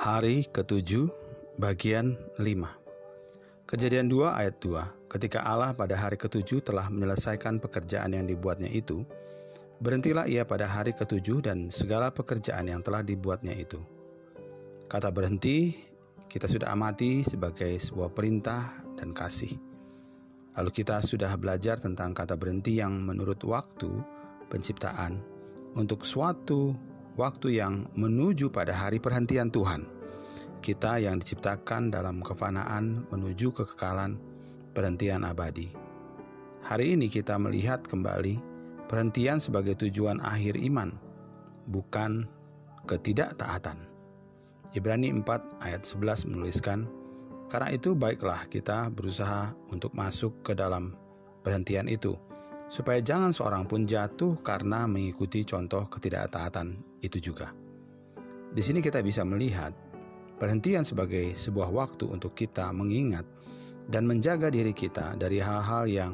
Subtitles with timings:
[0.00, 1.12] Hari ketujuh,
[1.60, 2.72] bagian lima.
[3.68, 9.04] Kejadian 2 ayat 2, ketika Allah pada hari ketujuh telah menyelesaikan pekerjaan yang dibuatnya itu,
[9.76, 13.76] berhentilah ia pada hari ketujuh dan segala pekerjaan yang telah dibuatnya itu.
[14.88, 15.76] Kata berhenti,
[16.32, 19.52] kita sudah amati sebagai sebuah perintah dan kasih.
[20.56, 24.00] Lalu kita sudah belajar tentang kata berhenti yang menurut waktu
[24.48, 25.20] penciptaan
[25.76, 26.88] untuk suatu
[27.20, 29.84] waktu yang menuju pada hari perhentian Tuhan.
[30.64, 34.16] Kita yang diciptakan dalam kefanaan menuju kekekalan
[34.72, 35.68] perhentian abadi.
[36.64, 38.40] Hari ini kita melihat kembali
[38.88, 40.96] perhentian sebagai tujuan akhir iman,
[41.68, 42.24] bukan
[42.88, 43.84] ketidaktaatan.
[44.72, 46.88] Ibrani 4 ayat 11 menuliskan,
[47.50, 50.94] Karena itu baiklah kita berusaha untuk masuk ke dalam
[51.42, 52.14] perhentian itu,
[52.70, 57.50] supaya jangan seorang pun jatuh karena mengikuti contoh ketidaktaatan itu juga.
[58.54, 59.74] Di sini kita bisa melihat
[60.38, 63.26] perhentian sebagai sebuah waktu untuk kita mengingat
[63.90, 66.12] dan menjaga diri kita dari hal-hal yang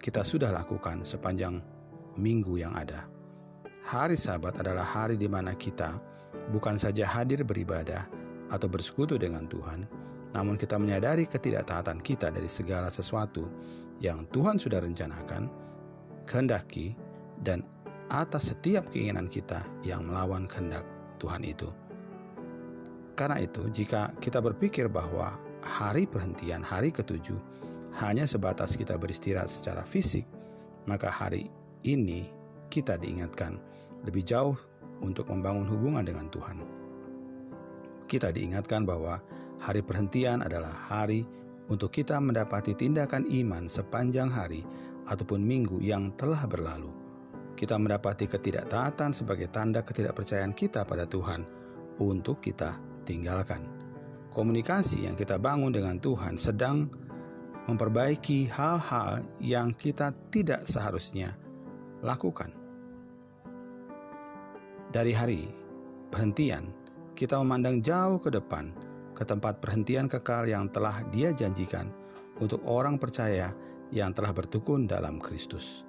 [0.00, 1.60] kita sudah lakukan sepanjang
[2.16, 3.04] minggu yang ada.
[3.84, 6.00] Hari Sabat adalah hari di mana kita
[6.48, 8.08] bukan saja hadir beribadah
[8.48, 9.84] atau bersekutu dengan Tuhan,
[10.32, 13.44] namun kita menyadari ketidaktaatan kita dari segala sesuatu
[14.00, 15.42] yang Tuhan sudah rencanakan
[16.24, 16.96] kehendaki,
[17.40, 17.64] dan
[18.12, 20.84] atas setiap keinginan kita yang melawan kehendak
[21.20, 21.68] Tuhan itu.
[23.14, 27.38] Karena itu, jika kita berpikir bahwa hari perhentian, hari ketujuh,
[28.02, 30.26] hanya sebatas kita beristirahat secara fisik,
[30.84, 31.46] maka hari
[31.86, 32.26] ini
[32.68, 33.56] kita diingatkan
[34.02, 34.58] lebih jauh
[35.00, 36.58] untuk membangun hubungan dengan Tuhan.
[38.10, 39.22] Kita diingatkan bahwa
[39.62, 41.24] hari perhentian adalah hari
[41.70, 44.66] untuk kita mendapati tindakan iman sepanjang hari
[45.08, 46.92] ataupun minggu yang telah berlalu.
[47.54, 51.46] Kita mendapati ketidaktaatan sebagai tanda ketidakpercayaan kita pada Tuhan
[52.02, 53.62] untuk kita tinggalkan.
[54.34, 56.90] Komunikasi yang kita bangun dengan Tuhan sedang
[57.70, 61.32] memperbaiki hal-hal yang kita tidak seharusnya
[62.02, 62.50] lakukan.
[64.90, 65.42] Dari hari
[66.10, 66.70] perhentian,
[67.14, 68.74] kita memandang jauh ke depan
[69.14, 71.86] ke tempat perhentian kekal yang telah Dia janjikan
[72.42, 73.54] untuk orang percaya
[73.94, 75.86] yang telah bertukun dalam Kristus.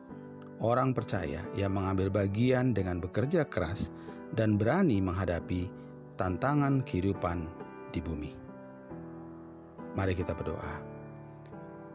[0.61, 3.89] Orang percaya yang mengambil bagian dengan bekerja keras
[4.31, 5.67] dan berani menghadapi
[6.15, 7.49] tantangan kehidupan
[7.91, 8.31] di bumi.
[9.97, 10.95] Mari kita berdoa.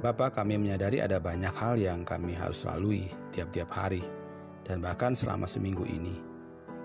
[0.00, 4.00] Bapa kami menyadari ada banyak hal yang kami harus lalui tiap-tiap hari
[4.66, 6.16] dan bahkan selama seminggu ini.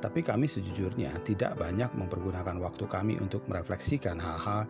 [0.03, 4.67] Tapi kami sejujurnya tidak banyak mempergunakan waktu kami untuk merefleksikan hal-hal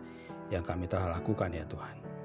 [0.48, 2.15] yang kami telah lakukan ya Tuhan.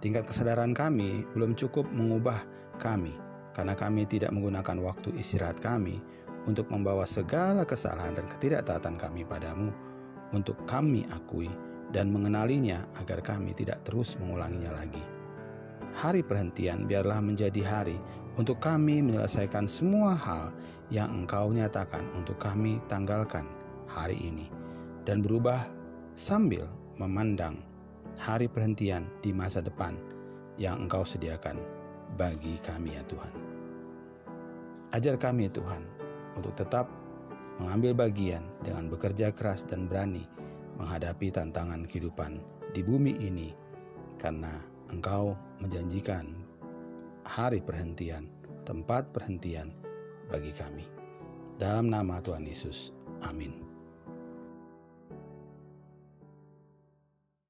[0.00, 2.40] Tingkat kesadaran kami belum cukup mengubah
[2.80, 3.12] kami
[3.52, 6.00] karena kami tidak menggunakan waktu istirahat kami
[6.48, 9.68] untuk membawa segala kesalahan dan ketidaktaatan kami padamu
[10.32, 11.52] untuk kami akui
[11.92, 15.02] dan mengenalinya agar kami tidak terus mengulanginya lagi.
[15.90, 17.98] Hari perhentian biarlah menjadi hari
[18.38, 20.54] untuk kami menyelesaikan semua hal
[20.88, 23.44] yang Engkau nyatakan untuk kami tanggalkan
[23.90, 24.48] hari ini
[25.02, 25.66] dan berubah
[26.14, 27.58] sambil memandang
[28.20, 29.96] hari perhentian di masa depan
[30.60, 31.56] yang Engkau sediakan
[32.20, 33.32] bagi kami ya Tuhan.
[34.92, 35.80] Ajar kami ya Tuhan
[36.36, 36.84] untuk tetap
[37.56, 40.28] mengambil bagian dengan bekerja keras dan berani
[40.76, 42.44] menghadapi tantangan kehidupan
[42.76, 43.56] di bumi ini
[44.20, 44.52] karena
[44.92, 45.32] Engkau
[45.64, 46.28] menjanjikan
[47.24, 48.28] hari perhentian,
[48.68, 49.72] tempat perhentian
[50.28, 50.84] bagi kami.
[51.56, 52.92] Dalam nama Tuhan Yesus,
[53.24, 53.69] amin.